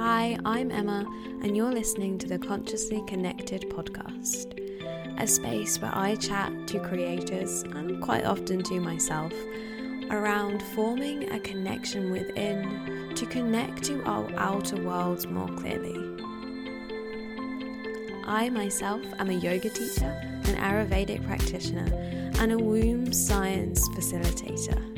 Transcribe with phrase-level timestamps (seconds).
[0.00, 1.04] Hi, I'm Emma,
[1.42, 4.54] and you're listening to the Consciously Connected podcast,
[5.20, 9.32] a space where I chat to creators and quite often to myself
[10.10, 15.98] around forming a connection within to connect to our outer worlds more clearly.
[18.24, 21.88] I myself am a yoga teacher, an Ayurvedic practitioner,
[22.38, 24.97] and a womb science facilitator.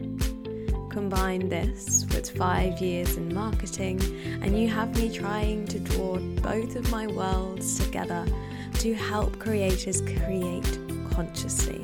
[0.90, 4.00] Combine this with five years in marketing,
[4.42, 8.26] and you have me trying to draw both of my worlds together
[8.74, 10.78] to help creators create
[11.12, 11.80] consciously.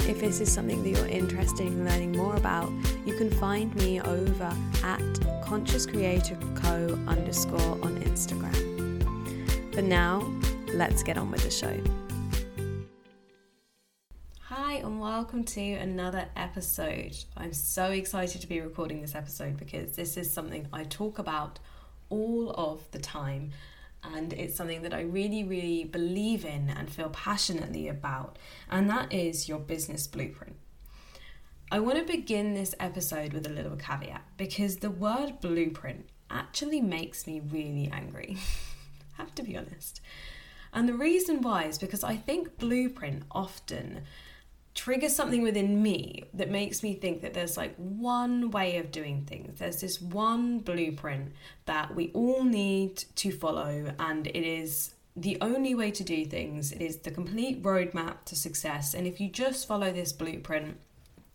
[0.00, 2.70] If this is something that you're interested in learning more about,
[3.06, 4.52] you can find me over
[4.84, 5.02] at
[5.42, 9.74] Conscious Creator Co underscore on Instagram.
[9.74, 10.30] But now,
[10.74, 12.05] let's get on with the show.
[14.82, 17.16] And welcome to another episode.
[17.34, 21.58] I'm so excited to be recording this episode because this is something I talk about
[22.10, 23.52] all of the time,
[24.04, 28.38] and it's something that I really, really believe in and feel passionately about,
[28.70, 30.56] and that is your business blueprint.
[31.70, 36.82] I want to begin this episode with a little caveat because the word blueprint actually
[36.82, 38.36] makes me really angry.
[39.16, 40.02] have to be honest.
[40.74, 44.02] And the reason why is because I think blueprint often
[44.76, 49.24] triggers something within me that makes me think that there's like one way of doing
[49.24, 49.58] things.
[49.58, 51.32] There's this one blueprint
[51.64, 56.72] that we all need to follow, and it is the only way to do things.
[56.72, 58.92] It is the complete roadmap to success.
[58.92, 60.76] And if you just follow this blueprint,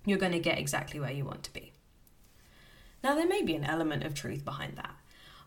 [0.06, 1.74] you're going to get exactly where you want to be.
[3.04, 4.96] Now, there may be an element of truth behind that.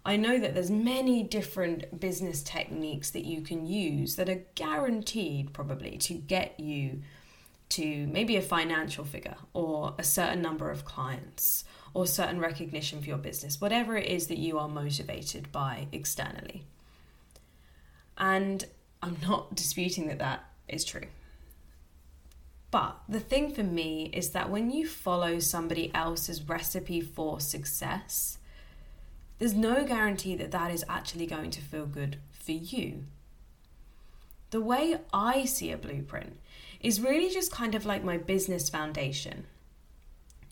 [0.04, 5.54] I know that there's many different business techniques that you can use that are guaranteed
[5.54, 7.02] probably to get you
[7.74, 13.06] to maybe a financial figure or a certain number of clients or certain recognition for
[13.06, 16.64] your business, whatever it is that you are motivated by externally.
[18.18, 18.64] And
[19.02, 21.06] I'm not disputing that that is true.
[22.70, 28.38] But the thing for me is that when you follow somebody else's recipe for success,
[29.38, 33.04] there's no guarantee that that is actually going to feel good for you.
[34.50, 36.38] The way I see a blueprint
[36.84, 39.46] is really just kind of like my business foundation.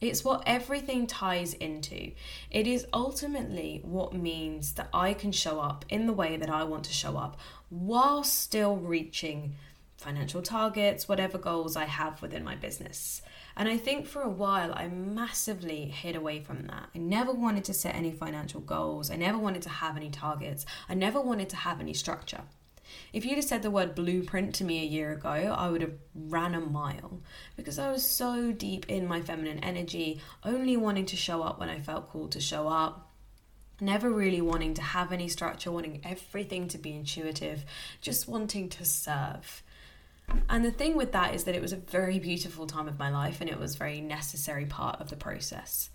[0.00, 2.10] It's what everything ties into.
[2.50, 6.64] It is ultimately what means that I can show up in the way that I
[6.64, 7.38] want to show up
[7.68, 9.54] while still reaching
[9.98, 13.22] financial targets, whatever goals I have within my business.
[13.54, 16.88] And I think for a while I massively hid away from that.
[16.94, 20.64] I never wanted to set any financial goals, I never wanted to have any targets,
[20.88, 22.40] I never wanted to have any structure.
[23.12, 25.94] If you'd have said the word blueprint to me a year ago, I would have
[26.14, 27.20] ran a mile
[27.56, 31.68] because I was so deep in my feminine energy, only wanting to show up when
[31.68, 33.10] I felt called to show up.
[33.80, 37.64] Never really wanting to have any structure, wanting everything to be intuitive,
[38.00, 39.62] just wanting to serve.
[40.48, 43.10] And the thing with that is that it was a very beautiful time of my
[43.10, 45.90] life and it was a very necessary part of the process.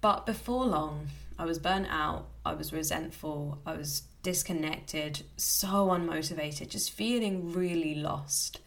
[0.00, 1.08] But before long,
[1.38, 7.94] I was burnt out, I was resentful, I was disconnected, so unmotivated, just feeling really
[7.94, 8.58] lost.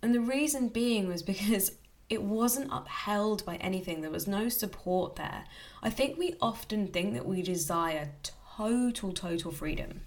[0.00, 1.72] And the reason being was because
[2.08, 5.42] it wasn't upheld by anything, there was no support there.
[5.82, 8.12] I think we often think that we desire
[8.56, 10.02] total, total freedom.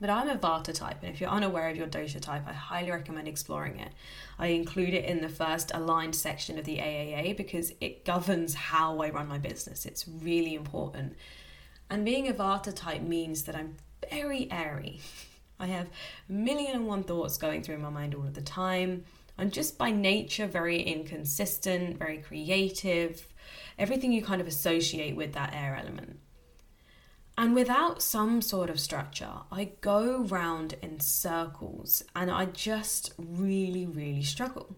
[0.00, 2.90] But I'm a Vata type, and if you're unaware of your dosha type, I highly
[2.90, 3.92] recommend exploring it.
[4.38, 9.02] I include it in the first aligned section of the AAA because it governs how
[9.02, 9.84] I run my business.
[9.84, 11.14] It's really important.
[11.88, 13.76] And being a Vata type means that I'm
[14.10, 15.00] very airy.
[15.58, 15.88] I have
[16.28, 19.04] a million and one thoughts going through my mind all of the time.
[19.38, 23.26] I'm just by nature very inconsistent, very creative,
[23.78, 26.18] everything you kind of associate with that air element.
[27.38, 33.84] And without some sort of structure, I go round in circles and I just really,
[33.86, 34.76] really struggle.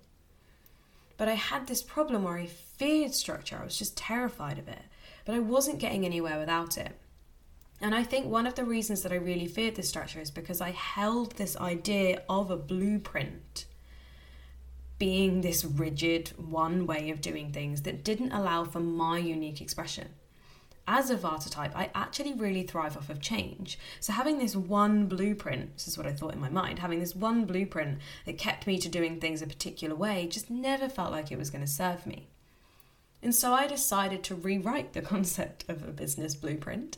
[1.17, 4.83] But I had this problem where I feared structure, I was just terrified of it
[5.29, 6.99] but I wasn't getting anywhere without it.
[7.81, 10.61] And I think one of the reasons that I really feared this structure is because
[10.61, 13.67] I held this idea of a blueprint
[14.99, 20.09] being this rigid one way of doing things that didn't allow for my unique expression.
[20.91, 23.79] As a Vata type, I actually really thrive off of change.
[24.01, 27.15] So, having this one blueprint, this is what I thought in my mind, having this
[27.15, 31.31] one blueprint that kept me to doing things a particular way just never felt like
[31.31, 32.27] it was going to serve me.
[33.23, 36.97] And so I decided to rewrite the concept of a business blueprint.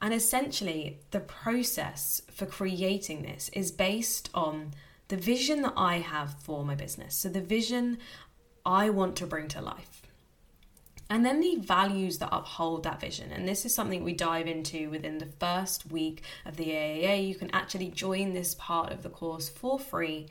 [0.00, 4.72] And essentially, the process for creating this is based on
[5.08, 7.16] the vision that I have for my business.
[7.16, 7.98] So, the vision
[8.64, 10.02] I want to bring to life.
[11.08, 13.30] And then the values that uphold that vision.
[13.30, 17.28] And this is something we dive into within the first week of the AAA.
[17.28, 20.26] You can actually join this part of the course for free.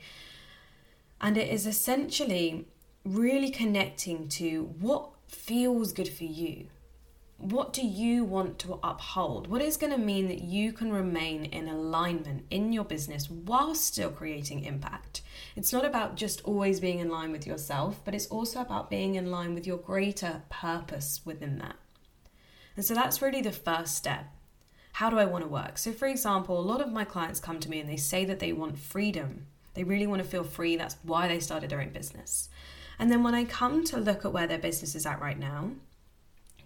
[1.18, 2.66] And it is essentially
[3.06, 6.66] really connecting to what feels good for you.
[7.38, 9.46] What do you want to uphold?
[9.46, 13.74] What is going to mean that you can remain in alignment in your business while
[13.74, 15.20] still creating impact?
[15.54, 19.16] It's not about just always being in line with yourself, but it's also about being
[19.16, 21.76] in line with your greater purpose within that.
[22.74, 24.26] And so that's really the first step.
[24.92, 25.76] How do I want to work?
[25.76, 28.38] So, for example, a lot of my clients come to me and they say that
[28.38, 29.46] they want freedom.
[29.74, 30.76] They really want to feel free.
[30.76, 32.48] That's why they started their own business.
[32.98, 35.72] And then when I come to look at where their business is at right now,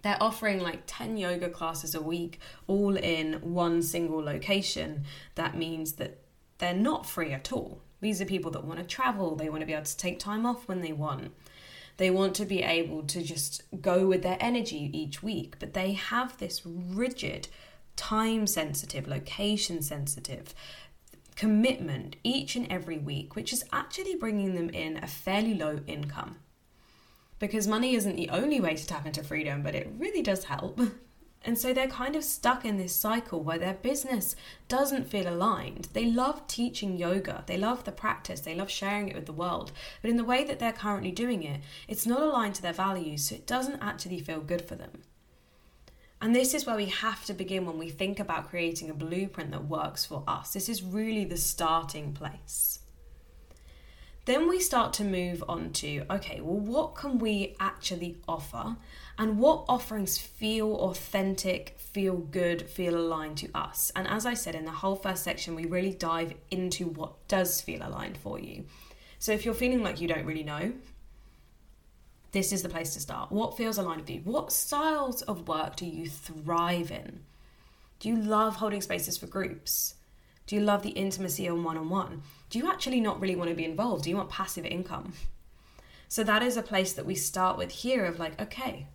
[0.01, 5.03] they're offering like 10 yoga classes a week, all in one single location.
[5.35, 6.19] That means that
[6.57, 7.81] they're not free at all.
[8.01, 10.45] These are people that want to travel, they want to be able to take time
[10.45, 11.31] off when they want.
[11.97, 15.93] They want to be able to just go with their energy each week, but they
[15.93, 17.47] have this rigid,
[17.95, 20.55] time sensitive, location sensitive
[21.35, 26.35] commitment each and every week, which is actually bringing them in a fairly low income.
[27.41, 30.79] Because money isn't the only way to tap into freedom, but it really does help.
[31.43, 34.35] And so they're kind of stuck in this cycle where their business
[34.67, 35.87] doesn't feel aligned.
[35.93, 39.71] They love teaching yoga, they love the practice, they love sharing it with the world.
[40.03, 43.27] But in the way that they're currently doing it, it's not aligned to their values,
[43.27, 45.01] so it doesn't actually feel good for them.
[46.21, 49.49] And this is where we have to begin when we think about creating a blueprint
[49.49, 50.53] that works for us.
[50.53, 52.80] This is really the starting place.
[54.25, 58.77] Then we start to move on to okay, well, what can we actually offer?
[59.17, 63.91] And what offerings feel authentic, feel good, feel aligned to us?
[63.95, 67.61] And as I said in the whole first section, we really dive into what does
[67.61, 68.65] feel aligned for you.
[69.17, 70.73] So if you're feeling like you don't really know,
[72.31, 73.31] this is the place to start.
[73.31, 74.21] What feels aligned with you?
[74.23, 77.21] What styles of work do you thrive in?
[77.99, 79.95] Do you love holding spaces for groups?
[80.51, 82.23] Do you love the intimacy on one on one?
[82.49, 84.03] Do you actually not really want to be involved?
[84.03, 85.13] Do you want passive income?
[86.09, 88.87] So that is a place that we start with here of like, okay,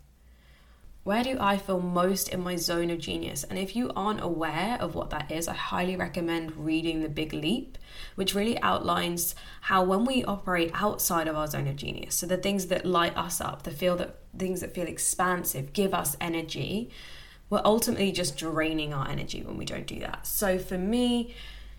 [1.02, 3.42] where do I feel most in my zone of genius?
[3.42, 7.32] And if you aren't aware of what that is, I highly recommend reading The Big
[7.32, 7.78] Leap,
[8.16, 12.36] which really outlines how when we operate outside of our zone of genius, so the
[12.36, 16.90] things that light us up, the feel that things that feel expansive, give us energy,
[17.50, 20.26] we're ultimately just draining our energy when we don't do that.
[20.26, 21.34] So for me,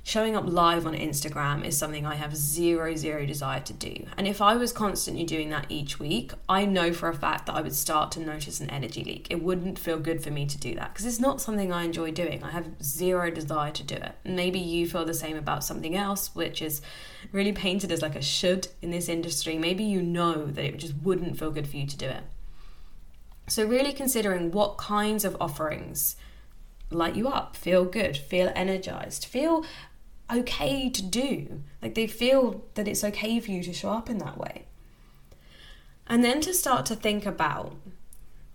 [0.08, 4.06] showing up live on Instagram is something I have zero, zero desire to do.
[4.16, 7.56] And if I was constantly doing that each week, I know for a fact that
[7.56, 9.28] I would start to notice an energy leak.
[9.30, 12.12] It wouldn't feel good for me to do that because it's not something I enjoy
[12.12, 12.42] doing.
[12.42, 14.14] I have zero desire to do it.
[14.24, 16.82] Maybe you feel the same about something else, which is
[17.34, 19.58] really painted as like a should in this industry.
[19.58, 22.24] Maybe you know that it just wouldn't feel good for you to do it.
[23.48, 26.18] So, really considering what kinds of offerings
[26.90, 29.66] light you up, feel good, feel energized, feel
[30.32, 31.62] okay to do.
[31.82, 34.66] Like they feel that it's okay for you to show up in that way.
[36.08, 37.76] And then to start to think about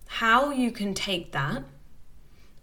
[0.06, 1.64] how you can take that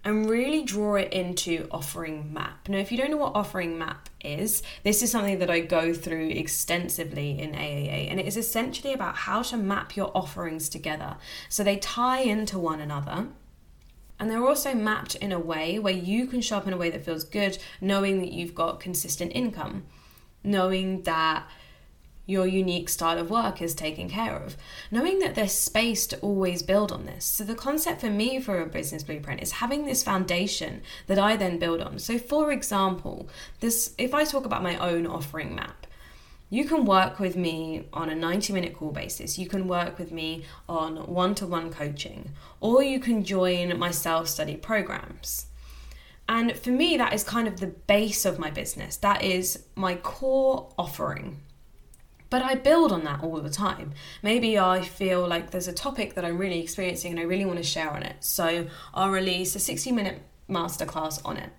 [0.04, 2.70] and really draw it into offering map.
[2.70, 5.94] Now, if you don't know what offering map is, this is something that I go
[5.94, 11.18] through extensively in AAA, and it is essentially about how to map your offerings together.
[11.48, 13.28] So they tie into one another
[14.20, 16.90] and they're also mapped in a way where you can show up in a way
[16.90, 19.86] that feels good, knowing that you've got consistent income,
[20.44, 21.48] knowing that
[22.30, 24.56] your unique style of work is taken care of,
[24.92, 27.26] knowing that there's space to always build on this.
[27.26, 31.36] So, the concept for me for a business blueprint is having this foundation that I
[31.36, 31.98] then build on.
[31.98, 33.28] So, for example,
[33.60, 35.88] this if I talk about my own offering map,
[36.52, 39.38] you can work with me on a 90 minute call basis.
[39.40, 43.92] You can work with me on one to one coaching, or you can join my
[43.92, 45.48] self study programs.
[46.28, 48.98] And for me, that is kind of the base of my business.
[48.98, 51.42] That is my core offering.
[52.30, 53.94] But I build on that all the time.
[54.22, 57.58] Maybe I feel like there's a topic that I'm really experiencing and I really want
[57.58, 58.18] to share on it.
[58.20, 61.52] So I'll release a 60 minute masterclass on it.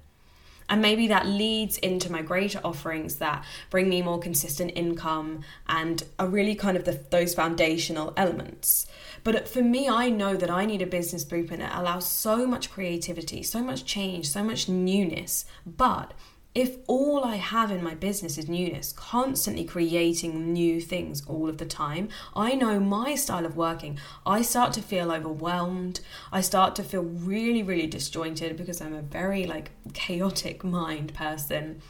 [0.70, 6.04] And maybe that leads into my greater offerings that bring me more consistent income and
[6.16, 8.86] are really kind of the, those foundational elements.
[9.24, 12.70] But for me, I know that I need a business blueprint that allows so much
[12.70, 16.14] creativity, so much change, so much newness, but
[16.54, 21.58] if all I have in my business is newness, constantly creating new things all of
[21.58, 23.98] the time, I know my style of working.
[24.26, 26.00] I start to feel overwhelmed.
[26.32, 31.82] I start to feel really, really disjointed because I'm a very like chaotic mind person.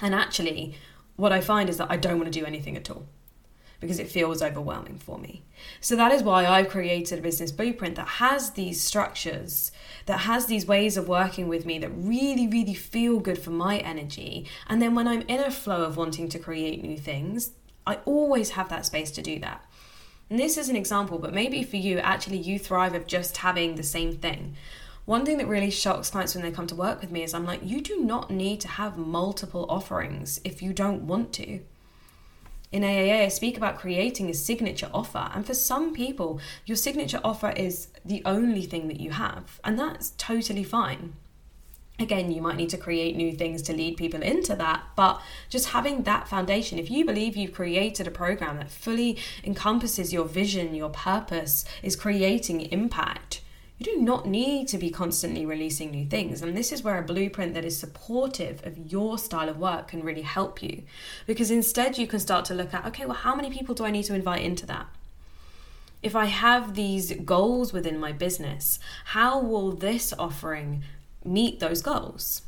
[0.00, 0.76] And actually,
[1.16, 3.06] what I find is that I don't want to do anything at all
[3.84, 5.42] because it feels overwhelming for me.
[5.80, 9.70] So that is why I've created a business blueprint that has these structures,
[10.06, 13.78] that has these ways of working with me that really, really feel good for my
[13.78, 14.46] energy.
[14.68, 17.52] And then when I'm in a flow of wanting to create new things,
[17.86, 19.64] I always have that space to do that.
[20.30, 23.74] And this is an example, but maybe for you, actually, you thrive of just having
[23.74, 24.56] the same thing.
[25.04, 27.44] One thing that really shocks clients when they come to work with me is I'm
[27.44, 31.60] like, you do not need to have multiple offerings if you don't want to.
[32.74, 37.20] In AAA, I speak about creating a signature offer, and for some people, your signature
[37.22, 41.12] offer is the only thing that you have, and that's totally fine.
[42.00, 45.68] Again, you might need to create new things to lead people into that, but just
[45.68, 50.74] having that foundation, if you believe you've created a program that fully encompasses your vision,
[50.74, 53.40] your purpose, is creating impact,
[53.78, 56.42] you do not need to be constantly releasing new things.
[56.42, 60.02] And this is where a blueprint that is supportive of your style of work can
[60.02, 60.84] really help you.
[61.26, 63.90] Because instead, you can start to look at okay, well, how many people do I
[63.90, 64.86] need to invite into that?
[66.02, 70.84] If I have these goals within my business, how will this offering
[71.24, 72.42] meet those goals?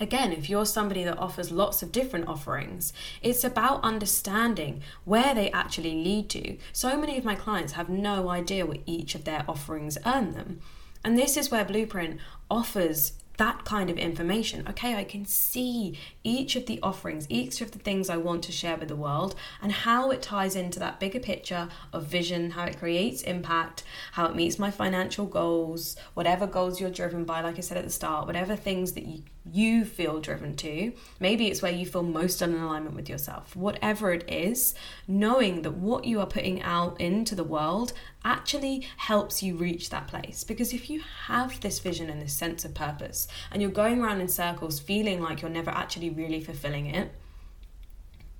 [0.00, 5.50] Again, if you're somebody that offers lots of different offerings, it's about understanding where they
[5.50, 6.56] actually lead to.
[6.72, 10.60] So many of my clients have no idea what each of their offerings earn them.
[11.04, 12.18] And this is where Blueprint
[12.50, 14.66] offers that kind of information.
[14.68, 18.52] Okay, I can see each of the offerings, each of the things I want to
[18.52, 22.64] share with the world, and how it ties into that bigger picture of vision, how
[22.64, 27.58] it creates impact, how it meets my financial goals, whatever goals you're driven by, like
[27.58, 30.92] I said at the start, whatever things that you, you feel driven to.
[31.20, 33.54] Maybe it's where you feel most in alignment with yourself.
[33.54, 34.74] Whatever it is,
[35.06, 37.92] knowing that what you are putting out into the world
[38.24, 40.44] actually helps you reach that place.
[40.44, 44.22] Because if you have this vision and this sense of purpose, and you're going around
[44.22, 47.10] in circles feeling like you're never actually really fulfilling it,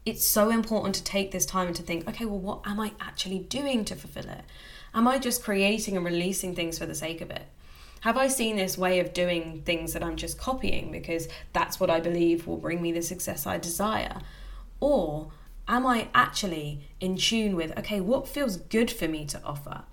[0.04, 2.92] it's so important to take this time and to think, okay, well, what am I
[3.00, 4.44] actually doing to fulfill it?
[4.94, 7.46] Am I just creating and releasing things for the sake of it?
[8.00, 11.88] Have I seen this way of doing things that I'm just copying because that's what
[11.88, 14.20] I believe will bring me the success I desire?
[14.78, 15.32] Or
[15.66, 19.84] am I actually in tune with, okay, what feels good for me to offer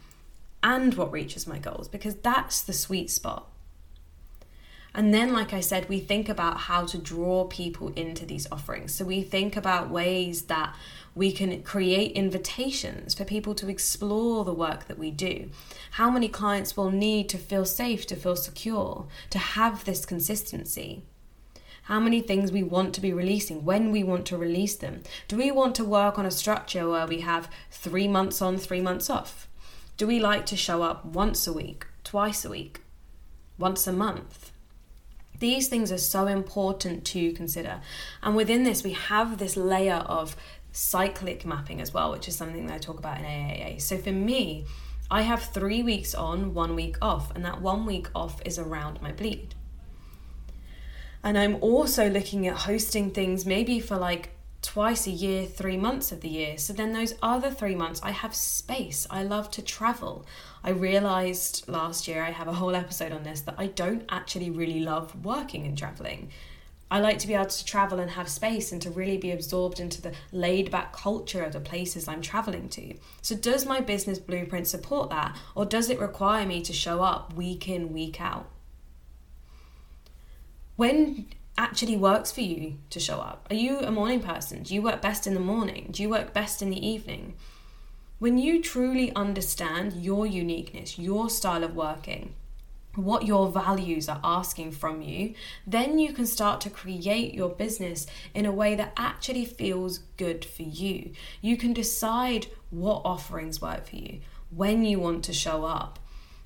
[0.61, 1.87] and what reaches my goals?
[1.87, 3.50] Because that's the sweet spot.
[4.93, 8.93] And then, like I said, we think about how to draw people into these offerings.
[8.93, 10.75] So we think about ways that
[11.15, 15.49] we can create invitations for people to explore the work that we do.
[15.91, 21.03] How many clients will need to feel safe, to feel secure, to have this consistency?
[21.83, 25.03] How many things we want to be releasing, when we want to release them?
[25.27, 28.81] Do we want to work on a structure where we have three months on, three
[28.81, 29.47] months off?
[29.97, 32.81] Do we like to show up once a week, twice a week,
[33.57, 34.40] once a month?
[35.41, 37.81] These things are so important to consider.
[38.21, 40.35] And within this, we have this layer of
[40.71, 43.81] cyclic mapping as well, which is something that I talk about in AAA.
[43.81, 44.65] So for me,
[45.09, 49.01] I have three weeks on, one week off, and that one week off is around
[49.01, 49.55] my bleed.
[51.23, 54.29] And I'm also looking at hosting things maybe for like
[54.61, 56.57] twice a year, three months of the year.
[56.57, 59.07] So then those other three months, I have space.
[59.09, 60.25] I love to travel.
[60.63, 64.49] I realized last year, I have a whole episode on this, that I don't actually
[64.49, 66.29] really love working and traveling.
[66.91, 69.79] I like to be able to travel and have space and to really be absorbed
[69.79, 72.95] into the laid back culture of the places I'm traveling to.
[73.21, 77.33] So, does my business blueprint support that, or does it require me to show up
[77.33, 78.49] week in, week out?
[80.75, 81.27] When
[81.61, 83.45] actually works for you to show up?
[83.51, 84.63] Are you a morning person?
[84.63, 85.89] Do you work best in the morning?
[85.91, 87.35] Do you work best in the evening?
[88.17, 92.33] When you truly understand your uniqueness, your style of working,
[92.95, 95.35] what your values are asking from you,
[95.67, 100.43] then you can start to create your business in a way that actually feels good
[100.43, 101.11] for you.
[101.41, 105.99] You can decide what offerings work for you, when you want to show up,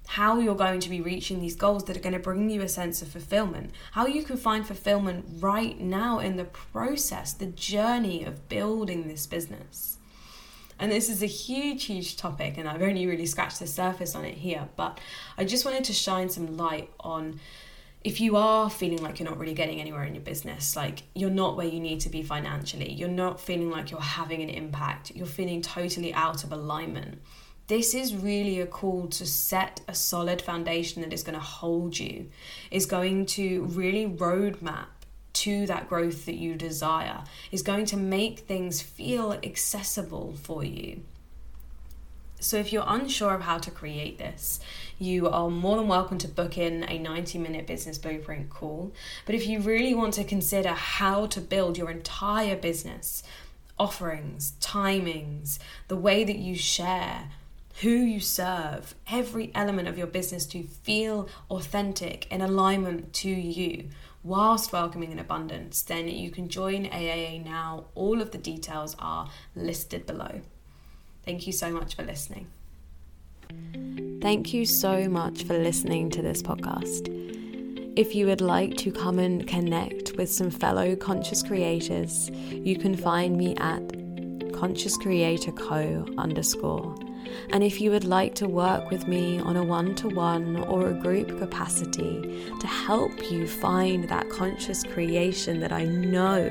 [0.08, 2.70] how you're going to be reaching these goals that are going to bring you a
[2.70, 8.24] sense of fulfillment, how you can find fulfillment right now in the process, the journey
[8.24, 9.98] of building this business.
[10.80, 14.26] And this is a huge, huge topic, and I've only really scratched the surface on
[14.26, 15.00] it here, but
[15.38, 17.40] I just wanted to shine some light on
[18.04, 21.32] if you are feeling like you're not really getting anywhere in your business, like you're
[21.32, 25.12] not where you need to be financially, you're not feeling like you're having an impact,
[25.16, 27.20] you're feeling totally out of alignment
[27.67, 31.98] this is really a call to set a solid foundation that is going to hold
[31.98, 32.29] you,
[32.69, 34.88] is going to really roadmap
[35.34, 41.01] to that growth that you desire, is going to make things feel accessible for you.
[42.39, 44.60] So, if you're unsure of how to create this,
[45.00, 48.91] you are more than welcome to book in a 90 minute business blueprint call.
[49.25, 53.24] But if you really want to consider how to build your entire business
[53.79, 57.29] offerings, timings, the way that you share,
[57.82, 63.89] who you serve, every element of your business to feel authentic in alignment to you
[64.24, 67.86] whilst welcoming an abundance, then you can join AAA now.
[67.94, 70.41] All of the details are listed below.
[71.24, 72.48] Thank you so much for listening.
[74.22, 77.12] Thank you so much for listening to this podcast.
[77.96, 82.96] If you would like to come and connect with some fellow conscious creators, you can
[82.96, 86.96] find me at conscious creator co underscore.
[87.51, 90.89] And if you would like to work with me on a one to one or
[90.89, 96.50] a group capacity to help you find that conscious creation that I know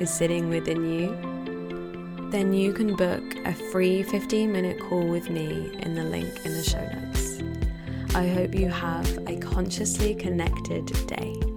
[0.00, 5.76] is sitting within you, then you can book a free 15 minute call with me
[5.80, 7.42] in the link in the show notes.
[8.14, 11.47] I hope you have a consciously connected day.